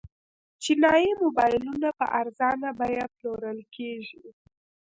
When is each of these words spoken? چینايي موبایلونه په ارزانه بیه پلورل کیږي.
چینايي 0.63 1.11
موبایلونه 1.23 1.89
په 1.99 2.05
ارزانه 2.19 2.69
بیه 2.79 3.05
پلورل 3.15 3.59
کیږي. 3.75 4.21